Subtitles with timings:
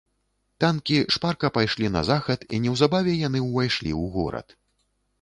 [0.63, 4.61] Танкі шпарка пайшлі на захад, і неўзабаве яны ўвайшлі ў горад.